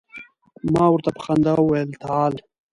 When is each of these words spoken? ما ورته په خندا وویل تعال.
ما 0.73 0.85
ورته 0.89 1.09
په 1.15 1.21
خندا 1.25 1.53
وویل 1.57 1.89
تعال. 2.01 2.33